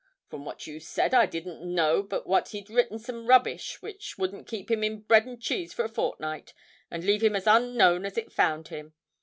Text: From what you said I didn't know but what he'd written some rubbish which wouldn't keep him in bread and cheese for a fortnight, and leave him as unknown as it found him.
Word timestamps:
From 0.31 0.45
what 0.45 0.65
you 0.65 0.79
said 0.79 1.13
I 1.13 1.27
didn't 1.27 1.61
know 1.63 2.01
but 2.01 2.25
what 2.25 2.49
he'd 2.49 2.71
written 2.71 2.97
some 2.97 3.27
rubbish 3.27 3.83
which 3.83 4.17
wouldn't 4.17 4.47
keep 4.47 4.71
him 4.71 4.83
in 4.83 5.01
bread 5.01 5.27
and 5.27 5.39
cheese 5.39 5.75
for 5.75 5.85
a 5.85 5.89
fortnight, 5.89 6.55
and 6.89 7.03
leave 7.03 7.21
him 7.23 7.35
as 7.35 7.45
unknown 7.45 8.07
as 8.07 8.17
it 8.17 8.31
found 8.33 8.69
him. 8.69 8.95